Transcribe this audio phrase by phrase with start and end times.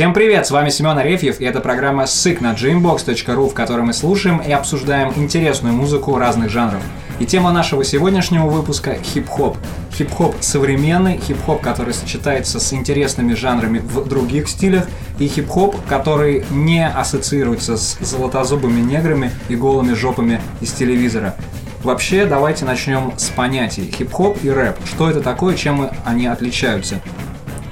[0.00, 3.92] Всем привет, с вами Семен Арефьев, и это программа «Сык» на dreambox.ru, в которой мы
[3.92, 6.82] слушаем и обсуждаем интересную музыку разных жанров.
[7.18, 9.58] И тема нашего сегодняшнего выпуска– хип-хоп.
[9.92, 14.88] Хип-хоп современный, хип-хоп, который сочетается с интересными жанрами в других стилях,
[15.18, 21.34] и хип-хоп, который не ассоциируется с золотозубыми неграми и голыми жопами из телевизора.
[21.84, 24.78] Вообще, давайте начнем с понятий хип-хоп и рэп.
[24.86, 27.02] Что это такое, чем они отличаются?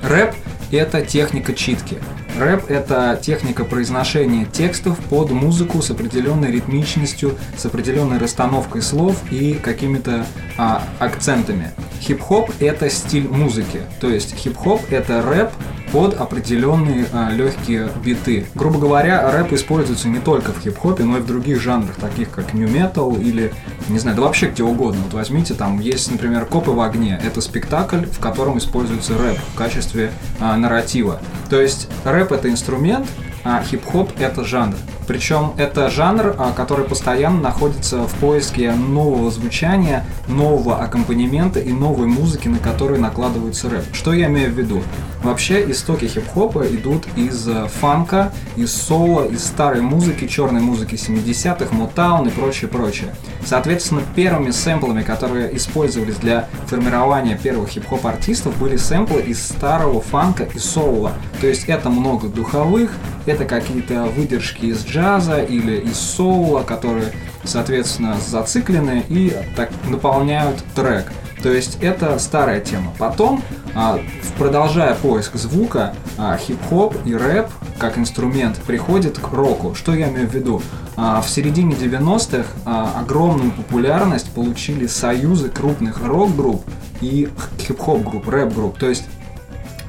[0.02, 0.34] Рэп–
[0.70, 1.98] это техника читки.
[2.38, 9.54] Рэп— это техника произношения текстов под музыку с определенной ритмичностью, с определенной расстановкой слов и
[9.54, 10.24] какими-то
[10.56, 11.72] а, акцентами.
[12.00, 15.50] Хип-хоп— это стиль музыки, то есть хип-хоп— это рэп,
[15.92, 18.46] под определенные а, легкие биты.
[18.54, 22.54] Грубо говоря, рэп используется не только в хип-хопе, но и в других жанрах, таких как
[22.54, 23.52] metal или,
[23.88, 25.02] не знаю, да вообще где угодно.
[25.04, 27.20] Вот возьмите, там есть, например, «Копы в огне».
[27.22, 31.20] Это спектакль, в котором используется рэп в качестве а, нарратива.
[31.50, 33.06] То есть рэп— это инструмент,
[33.44, 34.76] а хип-хоп— это жанр.
[35.08, 42.06] Причем это жанр, а, который постоянно находится в поиске нового звучания, нового аккомпанемента и новой
[42.06, 43.84] музыки, на которую накладывается рэп.
[43.94, 44.82] Что я имею в виду?
[45.22, 51.74] Вообще истоки хип-хопа идут из э, фанка, из соло, из старой музыки, черной музыки 70-х,
[51.74, 53.14] Мотаун и прочее, прочее.
[53.44, 60.46] Соответственно, первыми сэмплами, которые использовались для формирования первых хип-хоп артистов, были сэмплы из старого фанка
[60.54, 61.14] и соло.
[61.40, 62.92] То есть это много духовых,
[63.26, 67.12] это какие-то выдержки из джаза или из соула, которые,
[67.44, 71.12] соответственно, зациклены и так наполняют трек.
[71.42, 72.92] То есть это старая тема.
[72.98, 73.42] Потом,
[73.74, 74.00] а,
[74.38, 79.74] продолжая поиск звука, а, хип-хоп и рэп как инструмент приходит к року.
[79.74, 80.62] Что я имею в виду?
[80.96, 82.48] А, в середине 90-х
[82.98, 86.64] огромную популярность получили союзы крупных рок-групп
[87.00, 87.28] и
[87.60, 88.76] хип-хоп групп, рэп-групп.
[88.78, 89.04] То есть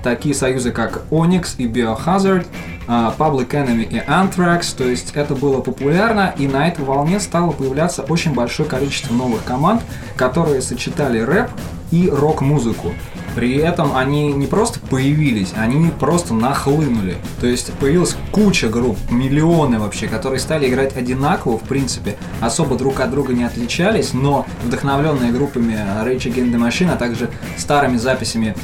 [0.03, 2.45] такие союзы, как Onyx и Biohazard,
[2.89, 8.01] Public Enemy и Anthrax, то есть это было популярно, и на этой волне стало появляться
[8.01, 9.83] очень большое количество новых команд,
[10.15, 11.51] которые сочетали рэп
[11.91, 12.93] и рок-музыку.
[13.35, 17.17] При этом они не просто появились, они просто нахлынули.
[17.39, 22.99] То есть появилась куча групп, миллионы вообще, которые стали играть одинаково, в принципе, особо друг
[23.01, 28.55] от друга не отличались, но вдохновленные группами Rage Against the Machine, а также старыми записями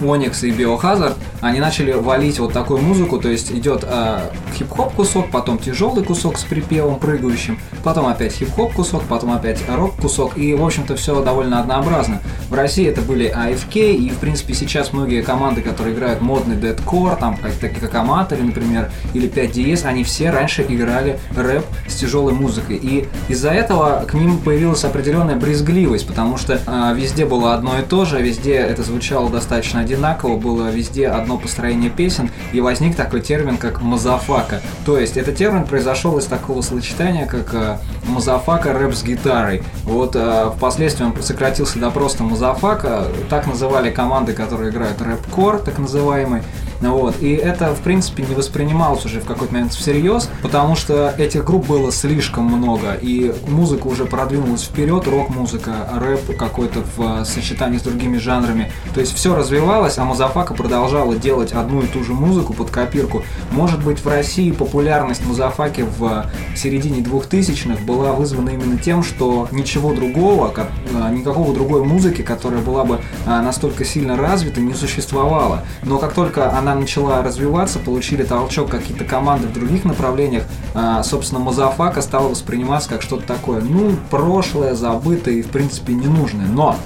[0.00, 5.30] Onyx и Biohazard, они начали валить вот такую музыку, то есть идет э, хип-хоп кусок,
[5.30, 10.54] потом тяжелый кусок с припевом прыгающим, потом опять хип-хоп кусок, потом опять рок кусок, и
[10.54, 12.20] в общем-то все довольно однообразно.
[12.48, 17.16] В России это были I.F.K., и в принципе сейчас многие команды, которые играют модный дэткор,
[17.16, 22.34] там как, такие как Amatory, например, или 5diez, они все раньше играли рэп с тяжелой
[22.34, 27.78] музыкой, и из-за этого к ним появилась определенная брезгливость, потому что э, везде было одно
[27.78, 32.96] и то же, везде это звучало достаточно одинаково, было везде одно построение песен, и возник
[32.96, 34.60] такой термин, как мазафака.
[34.84, 39.62] То есть этот термин произошел из такого сочетания, как э, мазафака рэп с гитарой.
[39.84, 45.78] Вот э, впоследствии он сократился до просто мазафака, так называли команды, которые играют рэп-кор, так
[45.78, 46.42] называемый.
[46.80, 47.16] Вот.
[47.20, 51.66] И это, в принципе, не воспринималось уже в какой-то момент всерьез, потому что этих групп
[51.66, 58.18] было слишком много, и музыка уже продвинулась вперед, рок-музыка, рэп какой-то в сочетании с другими
[58.18, 58.72] жанрами.
[58.94, 63.22] То есть все развивалось, а Мазафака продолжала делать одну и ту же музыку под копирку.
[63.50, 69.92] Может быть, в России популярность Мазафаки в середине 2000-х была вызвана именно тем, что ничего
[69.92, 75.64] другого, а, никакого другой музыки, которая была бы настолько сильно развита, не существовало.
[75.82, 80.44] Но как только она начала развиваться, получили толчок какие-то команды в других направлениях,
[80.74, 86.46] а, собственно, Мазафака стала восприниматься как что-то такое, ну, прошлое, забытое и, в принципе, ненужное.
[86.46, 86.76] Но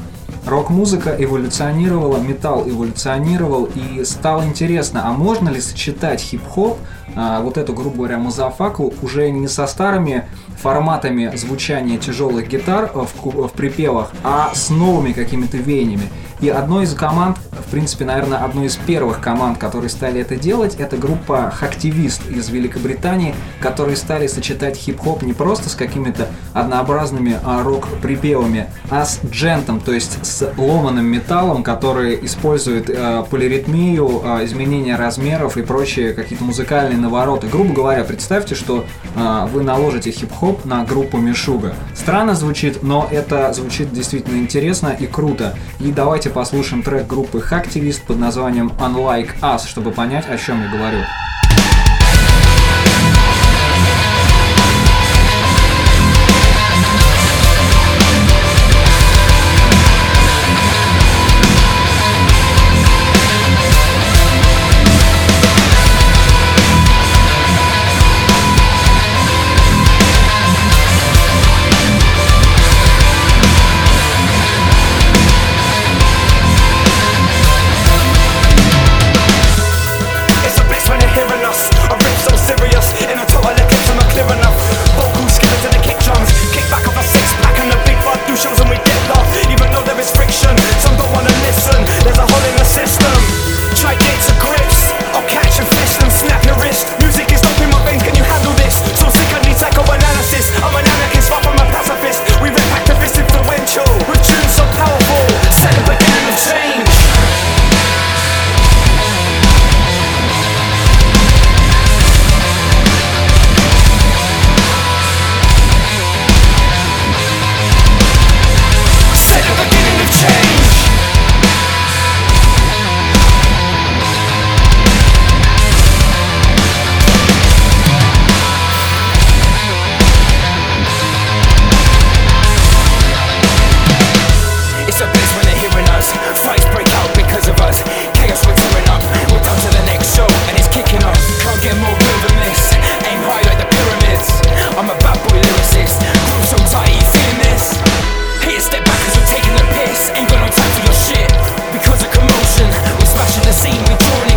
[0.47, 6.79] рок-музыка эволюционировала, металл эволюционировал, и стало интересно, а можно ли сочетать хип-хоп,
[7.17, 10.25] а, вот эту, грубо говоря, мазафаку, уже не со старыми
[10.61, 16.09] форматами звучания тяжелых гитар в, в припевах, а с новыми какими-то веяниями.
[16.41, 20.77] И одной из команд, в принципе, наверное, одной из первых команд, которые стали это делать,
[20.79, 27.63] это группа Хактивист из Великобритании, которые стали сочетать хип-хоп не просто с какими-то однообразными а,
[27.63, 34.97] рок-припевами, а с джентом, то есть с ломаным металлом, который использует э, полиритмию, э, изменение
[34.97, 37.47] размеров и прочие какие-то музыкальные навороты.
[37.49, 38.85] Грубо говоря, представьте, что
[39.15, 41.75] э, вы наложите хип-хоп на группу Мишуга.
[41.95, 45.57] Странно звучит, но это звучит действительно интересно и круто.
[45.81, 50.69] И давайте послушаем трек группы Hacktivist под названием Unlike Us, чтобы понять, о чем я
[50.69, 50.99] говорю.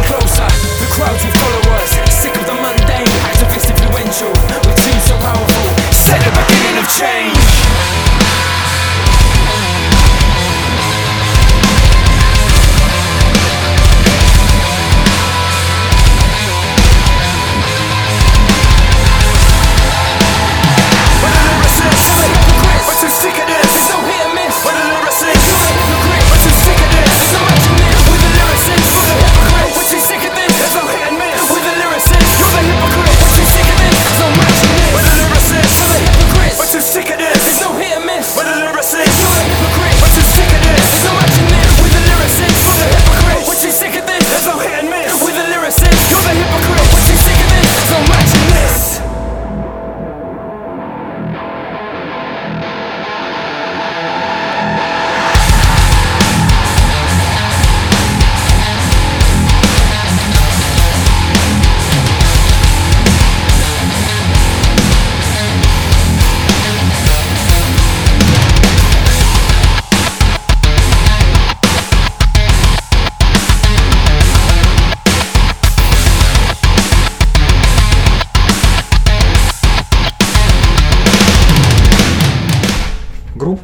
[0.07, 0.47] closer.
[0.79, 1.46] The crowds will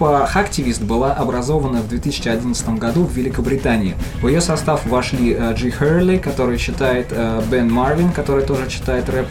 [0.04, 3.96] группа Hacktivist была образована в 2011 году в Великобритании.
[4.22, 7.14] В ее состав вошли Джи Херли, который читает,
[7.50, 9.28] Бен Марвин, который тоже читает рэп,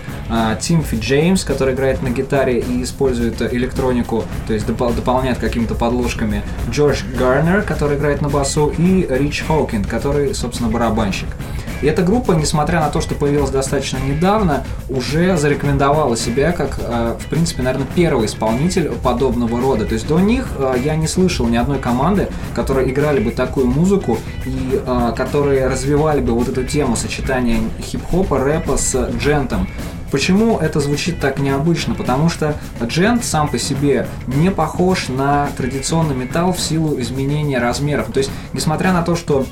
[0.60, 6.42] Тимфи Джеймс, который играет на гитаре и использует электронику, то есть допол- дополняет какими-то подложками,
[6.70, 11.28] Джордж Гарнер, который играет на басу, и Рич Хоукин, который, собственно, барабанщик.
[11.82, 17.16] И эта группа, несмотря на то, что появилась достаточно недавно, уже зарекомендовала себя как, э,
[17.18, 19.84] в принципе, наверное, первый исполнитель подобного рода.
[19.84, 23.66] То есть до них э, я не слышал ни одной команды, которые играли бы такую
[23.66, 29.66] музыку и э, которые развивали бы вот эту тему сочетания хип-хопа, рэпа с джентом.
[30.12, 31.94] Почему это звучит так необычно?
[31.94, 38.12] Потому что джент сам по себе не похож на традиционный металл в силу изменения размеров.
[38.12, 39.46] То есть, несмотря на то, что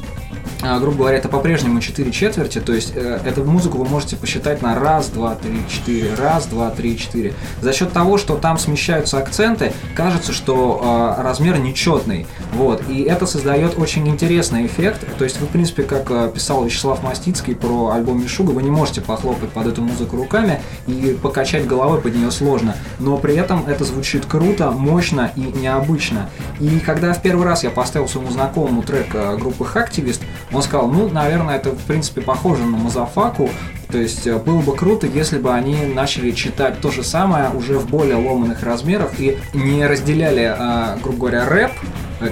[0.63, 4.79] грубо говоря, это по-прежнему 4 четверти, то есть э, эту музыку вы можете посчитать на
[4.79, 7.35] раз, два, три, четыре, раз, два, три, четыре.
[7.61, 12.27] За счет того, что там смещаются акценты, кажется, что э, размер нечетный.
[12.53, 15.07] Вот, и это создает очень интересный эффект.
[15.19, 18.71] То есть вы, в принципе, как э, писал Вячеслав Мастицкий про альбом Мишуга, вы не
[18.71, 22.77] можете похлопать под эту музыку руками и покачать головой под нее сложно.
[22.99, 26.29] Но при этом это звучит круто, мощно и необычно.
[26.59, 30.21] И когда в первый раз я поставил своему знакомому трек э, группы Hacktivist,
[30.53, 33.49] он сказал, ну, наверное, это, в принципе, похоже на Мазафаку,
[33.91, 37.79] то есть э, было бы круто, если бы они начали читать то же самое уже
[37.79, 41.73] в более ломаных размерах и не разделяли, а, грубо говоря, рэп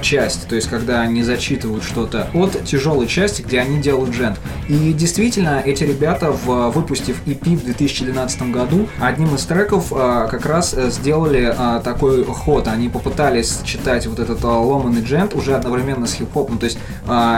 [0.02, 4.38] часть, то есть когда они зачитывают что-то от тяжелой части, где они делают джент.
[4.68, 10.46] И действительно, эти ребята, в, выпустив EP в 2012 году, одним из треков а, как
[10.46, 12.68] раз э, сделали такой ход.
[12.68, 16.58] Они попытались читать вот этот ломанный джент уже одновременно с хип-хопом.
[16.58, 16.78] То есть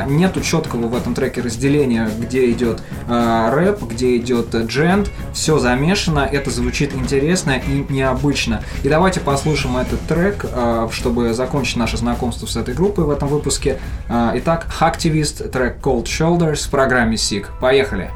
[0.08, 5.10] нету четкого в этом треке разделения, где идет рэп, где идет джент.
[5.32, 8.62] Все замешано, это звучит интересно и необычно.
[8.82, 10.44] И давайте послушаем этот трек,
[10.92, 13.78] чтобы закончить наше знакомство с этой группой в этом выпуске.
[14.08, 17.46] А, итак, Hacktivist, трек Cold Shoulders в программе SIG.
[17.60, 18.10] Поехали!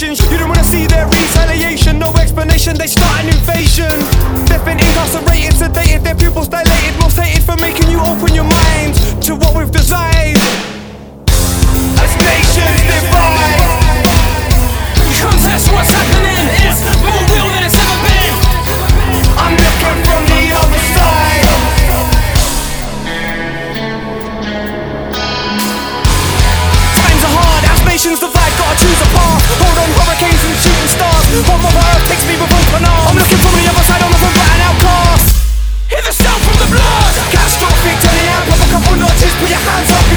[0.00, 3.90] You don't wanna see their retaliation, no explanation, they start an invasion.
[4.46, 8.94] They've been incarcerated, sedated, their pupils dilated, most hated for making you open your mind
[9.24, 10.37] to what we've designed.
[31.38, 35.38] Takes me open I'm looking from the other side, outcast.
[35.88, 37.14] Hear the sound from the blood.
[38.48, 38.98] Pop a couple
[39.38, 40.07] put your hands up.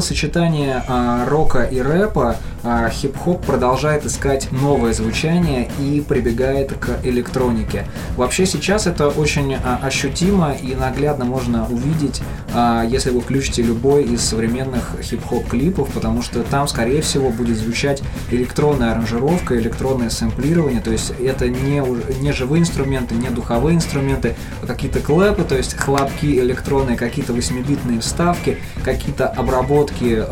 [0.00, 7.04] Помимо сочетания а, рока и рэпа, а, хип-хоп продолжает искать новое звучание и прибегает к
[7.04, 7.86] электронике.
[8.20, 12.20] Вообще сейчас это очень а, ощутимо и наглядно можно увидеть,
[12.52, 17.56] а, если вы включите любой из современных хип-хоп клипов, потому что там, скорее всего, будет
[17.56, 21.82] звучать электронная аранжировка, электронное сэмплирование, то есть это не,
[22.20, 28.00] не живые инструменты, не духовые инструменты, а какие-то клэпы, то есть хлопки электронные, какие-то 8-битные
[28.00, 30.22] вставки, какие-то обработки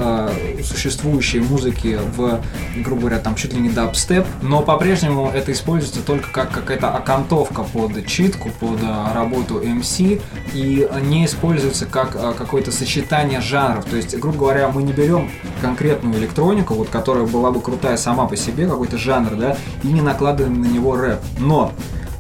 [0.62, 2.42] существующей музыки в,
[2.84, 7.62] грубо говоря, там чуть ли не дабстеп, но по-прежнему это используется только как какая-то окантовка
[7.78, 10.20] под читку, под а, работу MC
[10.52, 13.84] и не используется как а, какое-то сочетание жанров.
[13.84, 15.30] То есть, грубо говоря, мы не берем
[15.60, 20.00] конкретную электронику, вот которая была бы крутая сама по себе, какой-то жанр, да, и не
[20.00, 21.20] накладываем на него рэп.
[21.38, 21.72] Но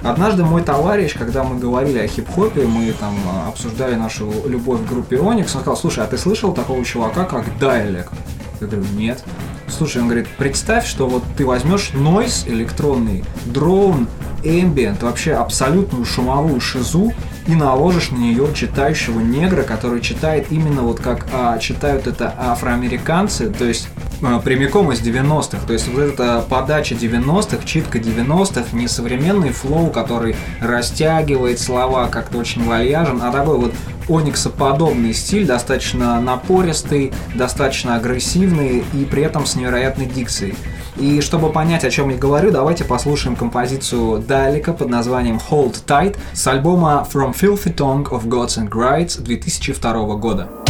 [0.04, 4.88] Однажды мой товарищ, когда мы говорили о хип-хопе, мы там а, обсуждали нашу любовь в
[4.88, 8.12] группе Onyx, он сказал, слушай, а ты слышал такого чувака, как Дайлек?
[8.60, 9.24] Я говорю, нет.
[9.66, 14.08] Слушай, он говорит, представь, что вот ты возьмешь нойс электронный, дрон,
[14.44, 17.12] ambient, вообще абсолютную шумовую шизу
[17.46, 23.50] и наложишь на нее читающего негра, который читает именно вот как а, читают это афроамериканцы,
[23.50, 23.88] то есть
[24.22, 25.66] а, прямиком из 90-х.
[25.66, 32.38] То есть вот эта подача 90-х, читка 90-х, не современный флоу, который растягивает слова как-то
[32.38, 33.74] очень вальяжен, а такой вот
[34.08, 40.54] ониксоподобный стиль, достаточно напористый, достаточно агрессивный и при этом с невероятной дикцией.
[40.98, 46.16] И чтобы понять, о чем я говорю, давайте послушаем композицию Далека под названием Hold Tight
[46.32, 50.67] с альбома From Filthy Tongue of Gods and Grides 2002 года.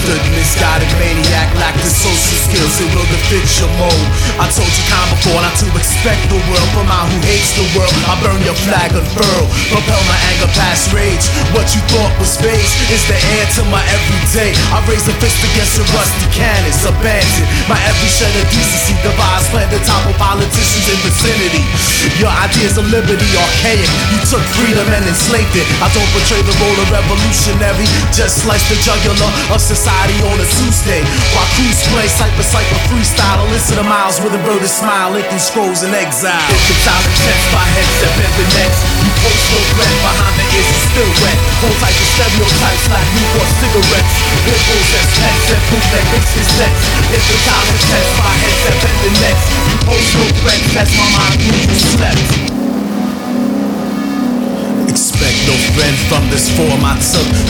[0.00, 4.06] misunderstood misguided maniac lack the social skills it will defeat your mold.
[4.40, 7.66] I told you time before not to expect the world from a who hates the
[7.76, 7.92] world.
[8.08, 11.24] I burn your flag unfurl propel my anger past rage.
[11.52, 14.56] What you thought was space is the air to my everyday.
[14.72, 17.48] I raise a fist against the rusty cannons abandoned.
[17.68, 21.62] My every shred of decency devised the top of politicians in vicinity.
[22.16, 25.66] Your ideas of liberty archaic you took freedom and enslaved it.
[25.84, 29.89] I don't betray the role of revolutionary just slice the jugular of society
[30.30, 31.02] on a Tuesday.
[31.34, 35.38] While crews play cypher cypher freestyle, I listen to miles with a inverted smile, licking
[35.38, 36.38] scrolls in exile.
[36.50, 38.80] It's of chest, my head step in the next.
[39.02, 41.38] You post no threat behind the ears is still wet.
[41.60, 44.14] Whole type of stereotypes like Newport cigarettes.
[44.44, 46.84] Pimples as pets and bootleg mixed cassettes.
[47.10, 49.46] If it's out of chest, my head step in the next.
[49.70, 52.59] You post no threat, that's my mind moving slept.
[54.90, 56.98] Expect no friend from this form I.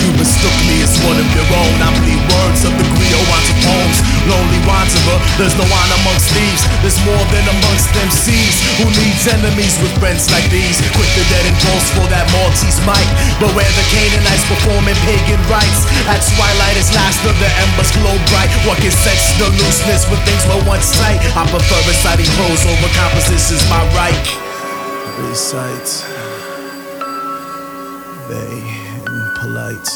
[0.04, 1.76] You mistook me as one of your own.
[1.80, 3.98] I bleed words of the griot onto poems.
[4.28, 6.68] Lonely wanderer, there's no one amongst thieves.
[6.84, 8.60] There's more than amongst them seas.
[8.76, 10.84] Who needs enemies with friends like these?
[10.92, 11.56] Quick to dead and
[11.96, 13.08] for that Maltese might.
[13.40, 15.88] But where the Canaanites performing pagan rites.
[16.12, 18.52] At twilight, it's last of the embers glow bright.
[18.68, 21.24] What can sense the looseness when things were once tight?
[21.32, 24.28] I prefer reciting prose over compositions, my right.
[25.24, 26.04] Recite
[28.30, 28.62] they
[29.10, 29.90] impolite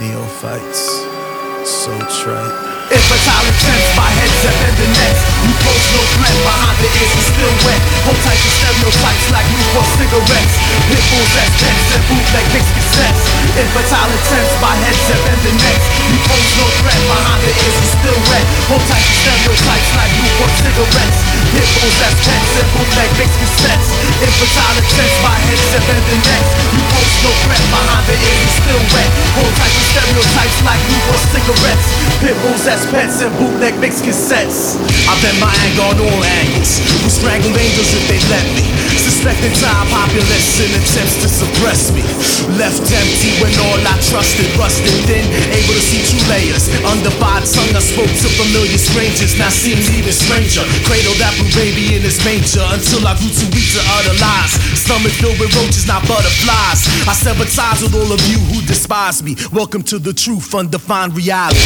[0.00, 0.82] neophytes,
[1.62, 2.54] so trite.
[2.90, 5.53] If a talent tense, my head's up in the next.
[5.64, 9.64] Approach no threat, behind the ears is still wet Hold tight to stereotypes like we
[9.72, 10.56] were cigarettes
[10.92, 13.24] Pitbulls as pets and bootleg mixed cassettes
[13.56, 17.78] Infantile intents, my heads and been the necks We pose no threat, behind the ears
[17.80, 21.20] is still wet Hold tight to stereotypes like we were cigarettes
[21.56, 23.88] Pitbulls as pets and bootleg mixed cassettes
[24.20, 28.40] Infantile intents, my heads and been the necks We pose no threat, behind the ears
[28.44, 31.88] is still wet Hold tight to stereotypes like we were cigarettes
[32.20, 34.76] Pitbulls as pets and bootleg mixed cassettes
[35.08, 36.82] I've been my anger on all angles.
[36.98, 38.66] Who strangled angels if they let me?
[38.98, 42.02] Suspected time populace in attempts to suppress me.
[42.58, 45.24] Left empty when all I trusted rusted thin.
[45.54, 46.66] Able to see two layers.
[46.82, 49.38] Under Undivided tongue, I spoke to familiar strangers.
[49.38, 50.64] Now seems even stranger.
[50.88, 54.56] Cradled apple baby in his manger until I grew too weak to utter lies.
[54.72, 56.88] Stomach filled with roaches, not butterflies.
[57.04, 59.36] I sever ties with all of you who despise me.
[59.52, 61.60] Welcome to the truth, undefined reality.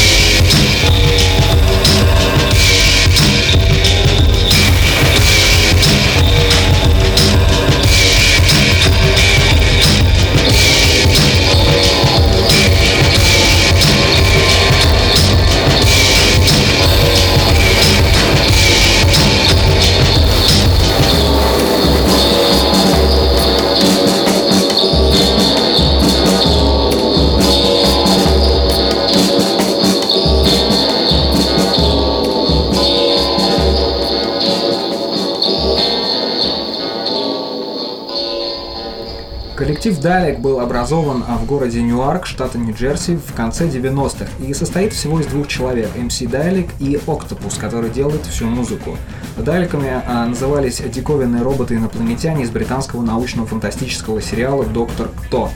[39.99, 44.93] Коллектив Далек был образован а, в городе Ньюарк, штата Нью-Джерси, в конце 90-х и состоит
[44.93, 48.97] всего из двух человек– MC Далек и Octopus, который делает всю музыку.
[49.37, 55.51] Далеками а, назывались диковинные роботы-инопланетяне из британского научно-фантастического сериала «Доктор Кто».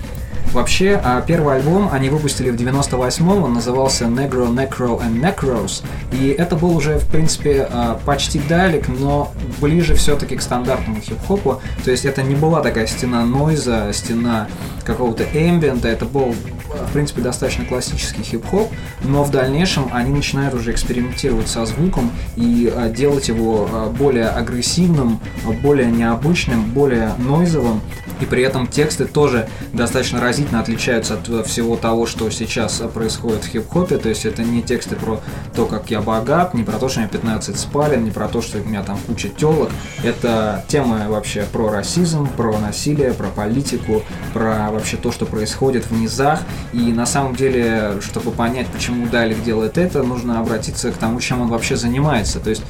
[0.52, 6.28] Вообще, а, первый альбом они выпустили в 98-м, он назывался Negro, Necro and Necros, и
[6.28, 11.90] это был уже, в принципе, а, почти далек, но ближе все-таки к стандартному хип-хопу, то
[11.90, 14.48] есть это не была такая стена нойза, стена
[14.84, 16.34] какого-то эмбиента, это был
[16.72, 18.70] в принципе, достаточно классический хип-хоп,
[19.04, 25.20] но в дальнейшем они начинают уже экспериментировать со звуком и а, делать его более агрессивным,
[25.62, 27.80] более необычным, более нойзовым,
[28.22, 33.48] и при этом тексты тоже достаточно разительно отличаются от всего того, что сейчас происходит в
[33.48, 35.20] хип-хопе, то есть это не тексты про
[35.56, 38.40] то, как я богат, не про то, что у меня 15 спален, не про то,
[38.40, 39.70] что у меня там куча телок,
[40.04, 45.92] это темы вообще про расизм, про насилие, про политику, про вообще то, что происходит в
[45.92, 46.40] низах,
[46.72, 51.42] и на самом деле, чтобы понять, почему Дайлик делает это, нужно обратиться к тому, чем
[51.42, 52.62] он вообще занимается, то есть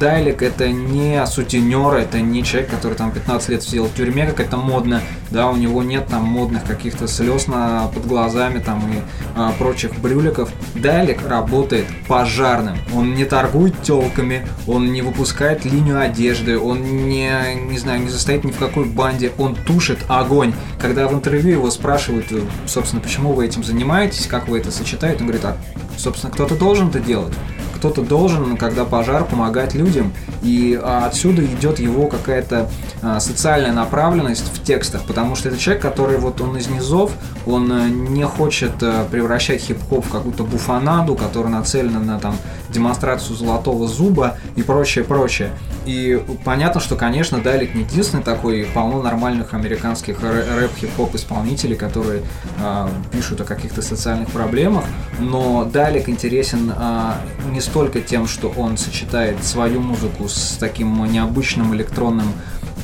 [0.00, 4.40] Дайлик это не сутенер, это не человек, который там 15 лет сидел в тюрьме, как
[4.40, 9.00] это модно, да, у него нет там модных каких-то слез на, под глазами там и
[9.36, 10.50] а, прочих брюликов.
[10.74, 12.78] Далек работает пожарным.
[12.94, 17.30] Он не торгует телками, он не выпускает линию одежды, он не,
[17.68, 20.52] не знаю, не застоит ни в какой банде, он тушит огонь.
[20.80, 22.26] Когда в интервью его спрашивают,
[22.66, 25.56] собственно, почему вы этим занимаетесь, как вы это сочетаете, он говорит, а,
[25.96, 27.34] собственно, кто-то должен это делать
[27.80, 30.12] кто-то должен, когда пожар, помогать людям.
[30.42, 32.68] И а, отсюда идет его какая-то
[33.00, 37.10] а, социальная направленность в текстах, потому что это человек, который вот он из низов,
[37.46, 42.36] он э, не хочет э, превращать хип-хоп в какую-то буфанаду, которая нацелена на там
[42.72, 45.50] демонстрацию золотого зуба и прочее, прочее.
[45.86, 52.22] И понятно, что, конечно, Далек не единственный такой, полно нормальных американских рэп-хип-хоп исполнителей, которые
[52.58, 54.84] э, пишут о каких-то социальных проблемах,
[55.18, 57.12] но Далек интересен э,
[57.50, 62.26] не столько тем, что он сочетает свою музыку с таким необычным электронным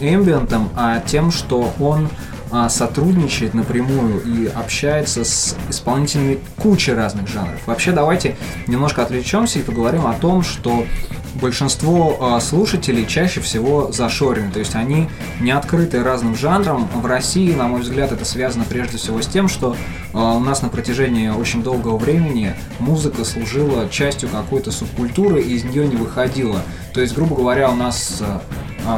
[0.01, 2.09] эмбиентом, а тем, что он
[2.69, 7.61] сотрудничает напрямую и общается с исполнителями кучи разных жанров.
[7.67, 10.87] Вообще давайте немножко отвлечемся и поговорим о том, что
[11.41, 15.09] большинство а, слушателей чаще всего зашорены, то есть они
[15.41, 16.89] не открыты разным жанрам.
[16.95, 19.77] В России, на мой взгляд, это связано прежде всего с тем, что
[20.13, 25.65] а, у нас на протяжении очень долгого времени музыка служила частью какой-то субкультуры и из
[25.65, 26.63] нее не выходила.
[26.95, 28.41] То есть, грубо говоря, у нас а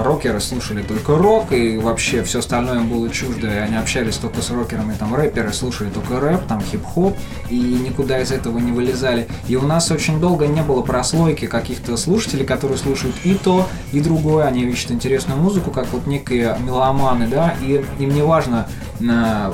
[0.03, 4.43] рокеры слушали только рок, и вообще все остальное им было чуждо, и они общались только
[4.43, 7.17] с рокерами, там рэперы слушали только рэп, там хип-хоп,
[7.49, 9.29] и никуда из этого не вылезали.
[9.49, 14.01] И у нас очень долго не было прослойки каких-то слушателей, которые слушают и то, и
[14.01, 18.69] другое, они ищут интересную музыку, как вот некие меломаны, да, и им не важно,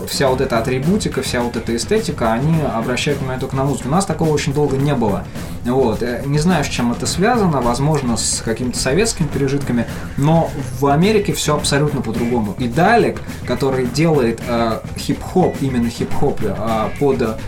[0.06, 3.88] вся вот эта атрибутика, вся вот эта эстетика, они обращают внимание только на музыку.
[3.88, 5.24] У нас такого очень долго не было.
[5.64, 6.02] Вот.
[6.02, 11.32] Э, не знаю, с чем это связано, возможно, с какими-то советскими пережитками, но в Америке
[11.32, 12.54] все абсолютно по-другому.
[12.58, 17.38] И Далек, который делает э, хип-хоп, именно хип-хоп э, под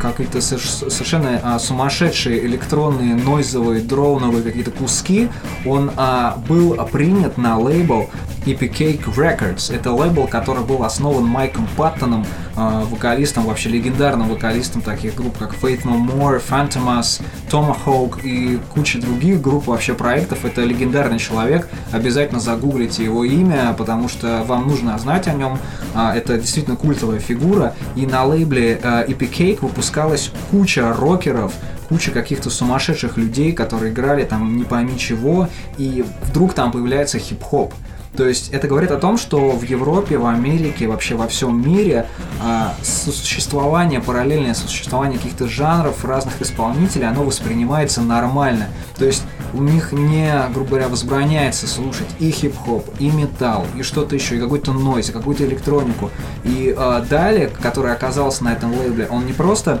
[0.00, 5.28] какие-то совершенно а, сумасшедшие электронные, нойзовые, дроновые какие-то куски,
[5.64, 8.08] он а, был принят на лейбл
[8.46, 9.74] Epic Records.
[9.74, 15.54] Это лейбл, который был основан Майком Паттоном, э, вокалистом, вообще легендарным вокалистом таких групп, как
[15.54, 20.44] Faith No More, Phantomas, Tomahawk и куча других групп, вообще проектов.
[20.44, 21.68] Это легендарный человек.
[21.92, 25.58] Обязательно загуглите его имя, потому что вам нужно знать о нем.
[25.94, 27.74] Э, это действительно культовая фигура.
[27.94, 31.52] И на лейбле э, Epic выпускалась куча рокеров,
[31.88, 35.48] куча каких-то сумасшедших людей, которые играли там не пойми чего,
[35.78, 37.74] и вдруг там появляется хип-хоп.
[38.16, 42.06] То есть это говорит о том, что в Европе, в Америке, вообще во всем мире
[42.42, 48.68] а, существование, параллельное существование каких-то жанров, разных исполнителей, оно воспринимается нормально.
[48.98, 49.22] То есть
[49.54, 54.40] у них не, грубо говоря, возбраняется слушать и хип-хоп, и металл, и что-то еще, и
[54.40, 56.10] какой-то нойз, и какую-то электронику.
[56.44, 59.80] И э, Далек, который оказался на этом лейбле, он не просто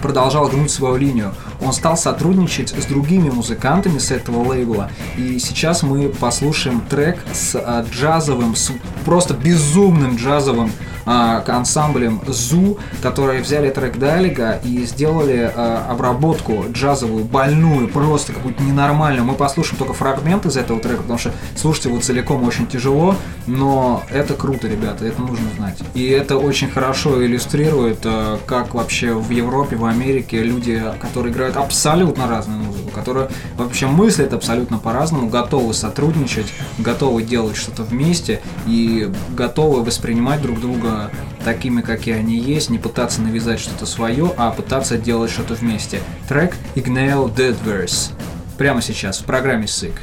[0.00, 1.34] продолжал гнуть свою линию.
[1.60, 4.90] Он стал сотрудничать с другими музыкантами с этого лейбла.
[5.16, 8.72] И сейчас мы послушаем трек с а, джазовым, с
[9.04, 10.72] просто безумным джазовым
[11.06, 18.62] а, ансамблем Зу, которые взяли трек Далига и сделали а, обработку джазовую, больную, просто какую-то
[18.62, 19.24] ненормальную.
[19.24, 24.02] Мы послушаем только фрагмент из этого трека, потому что слушать его целиком очень тяжело, но
[24.10, 25.78] это круто, ребята, это нужно знать.
[25.94, 31.56] И это очень хорошо иллюстрирует, а, как вообще в Европе, в Америке люди, которые играют
[31.56, 39.10] абсолютно разную музыку, которые вообще мыслят абсолютно по-разному, готовы сотрудничать, готовы делать что-то вместе и
[39.30, 41.10] готовы воспринимать друг друга
[41.42, 46.00] такими, какие они есть, не пытаться навязать что-то свое, а пытаться делать что-то вместе.
[46.28, 48.10] Трек Ignale Deadverse.
[48.58, 49.94] Прямо сейчас в программе SICK.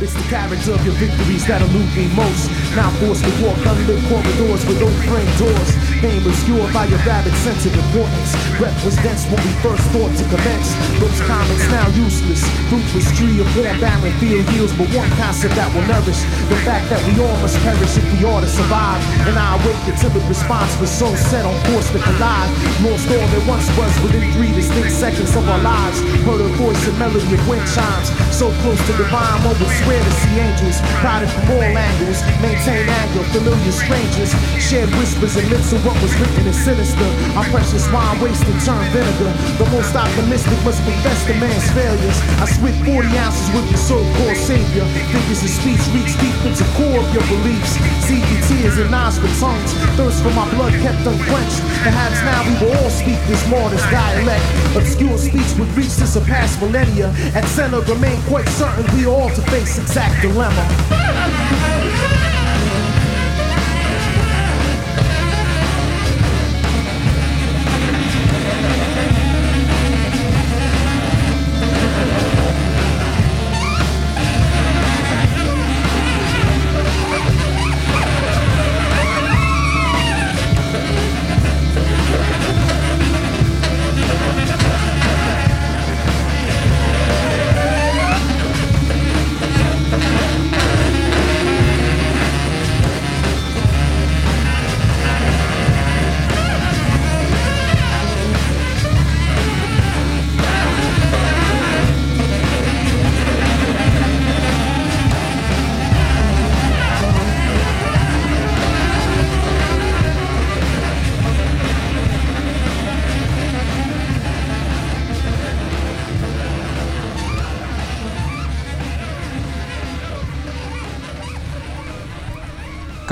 [0.00, 2.50] It's the character of your victories that elude me most.
[2.74, 5.93] Now forced to walk unlit corridors with frame doors.
[6.04, 8.36] Fame obscured by your rabid sense of importance.
[8.60, 10.68] Rep was dense when we first thought to commence.
[11.00, 12.44] Those comments now useless.
[12.68, 16.20] Fruitless tree of warm barren field yields, but one concept that will nourish
[16.52, 19.00] the fact that we all must perish if we are to survive.
[19.24, 22.52] And I await the timid response was so set on course to collide.
[22.84, 26.04] Lost all that once was within three distinct seconds of our lives.
[26.28, 28.12] Heard a voice and melody of wind chimes.
[28.28, 30.84] So close to divine, one would swear to see angels.
[31.00, 32.13] Crowded from all angles.
[32.44, 34.36] Maintain anger, familiar strangers.
[34.60, 37.08] Shared whispers and lips of what was written is sinister.
[37.40, 39.32] Our precious wine wasted turned vinegar.
[39.56, 42.18] The most optimistic must confess the man's failures.
[42.36, 44.84] I split 40 ounces with your so-called savior.
[45.08, 47.80] Figures of speech reach deep into core of your beliefs.
[48.04, 49.72] CBT tears and eyes for tongues.
[49.96, 51.60] Thirst for my blood kept unquenched.
[51.80, 54.44] Perhaps now we will all speak this martyr's dialect.
[54.76, 57.08] Obscure speech would reach to surpass millennia.
[57.34, 60.64] At center remain quite certain we all to face exact dilemma.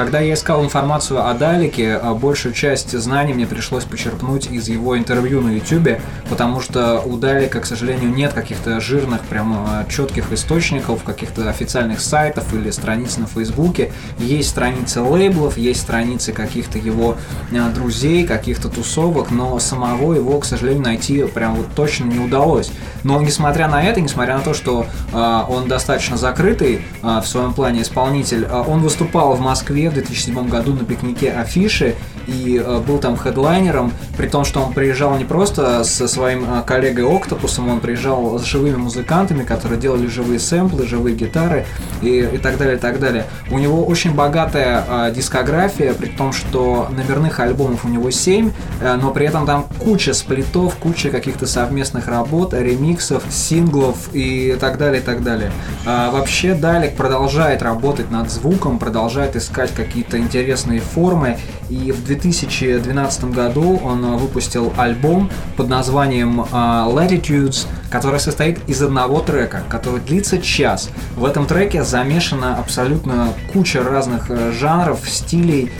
[0.03, 4.99] Когда я искал информацию о Далике, а большую часть знаний мне пришлось почерпнуть из его
[4.99, 10.33] интервью на YouTube, потому что у Далика, к сожалению, нет каких-то жирных, прям а, четких
[10.33, 13.93] источников, каких-то официальных сайтов или страниц на Фейсбуке.
[14.19, 17.17] Есть страницы лейблов, есть страницы каких-то его
[17.53, 22.73] а, друзей, каких-то тусовок, но самого его, к сожалению, найти прям вот точно не удалось.
[23.05, 28.47] Но несмотря на это, несмотря на то, что он достаточно закрытый в своем плане исполнитель,
[28.47, 31.95] он выступал в Москве в 2007 году на пикнике Афиши
[32.27, 36.63] и э, был там хедлайнером, при том, что он приезжал не просто со своим э,
[36.65, 41.67] коллегой Октопусом, он приезжал с живыми музыкантами, которые делали живые сэмплы, живые гитары
[42.01, 43.27] и, и так далее, и так далее.
[43.51, 48.51] У него очень богатая э, дискография, при том, что номерных альбомов у него 7,
[48.81, 54.79] э, но при этом там куча сплитов, куча каких-то совместных работ, ремиксов, синглов и так
[54.79, 55.53] далее, и так далее.
[55.87, 63.25] А, вообще Далек продолжает работать над звуком, продолжает искать какие-то интересные формы, и в 2012
[63.25, 70.39] году он выпустил альбом под названием uh, Latitudes, который состоит из одного трека, который длится
[70.39, 70.91] час.
[71.17, 75.71] В этом треке замешана абсолютно куча разных э, жанров, стилей,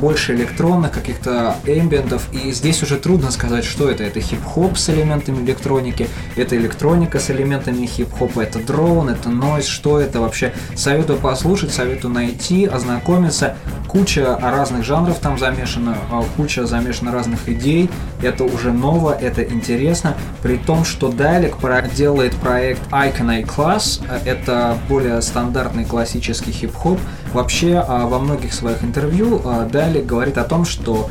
[0.00, 4.04] больше электронных, каких-то эмбиентов, и здесь уже трудно сказать, что это.
[4.04, 10.00] Это хип-хоп с элементами электроники, это электроника с элементами хип-хопа, это дроун, это нойз, что
[10.00, 10.52] это вообще.
[10.74, 17.90] Советую послушать, советую найти, ознакомиться куча разных жанров там замешана, а, куча замешана разных идей.
[18.22, 20.14] Это уже ново, это интересно.
[20.42, 21.56] При том, что Далек
[21.94, 24.02] делает проект Icon Class.
[24.24, 26.98] Это более стандартный классический хип-хоп.
[27.36, 31.10] Вообще, а, во многих своих интервью Далек говорит о том, что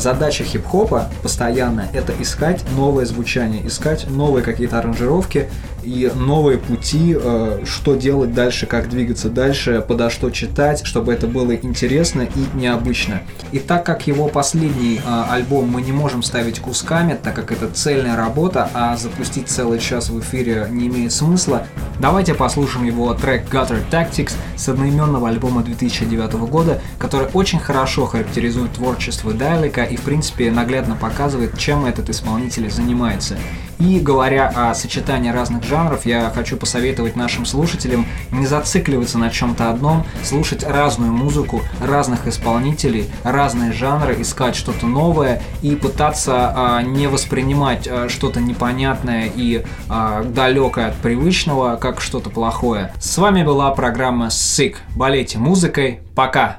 [0.00, 5.48] задача хип-хопа постоянно это искать новое звучание, искать новые какие-то аранжировки
[5.82, 11.26] и новые пути, э, что делать дальше, как двигаться дальше, подо что читать, чтобы это
[11.26, 13.22] было интересно и необычно.
[13.52, 17.68] И так как его последний э, альбом мы не можем ставить кусками, так как это
[17.68, 21.66] цельная работа, а запустить целый час в эфире не имеет смысла,
[21.98, 28.72] давайте послушаем его трек Gutter Tactics с одноименного альбома 2009 года, который очень хорошо характеризует
[28.72, 33.36] творчество Дайлика и в принципе наглядно показывает, чем этот исполнитель занимается.
[33.80, 39.70] И говоря о сочетании разных жанров, я хочу посоветовать нашим слушателям не зацикливаться на чем-то
[39.70, 47.06] одном, слушать разную музыку, разных исполнителей, разные жанры, искать что-то новое и пытаться а, не
[47.06, 52.92] воспринимать а, что-то непонятное и а, далекое от привычного как что-то плохое.
[53.00, 54.76] С вами была программа Sick.
[54.94, 56.00] Болейте музыкой.
[56.14, 56.58] Пока!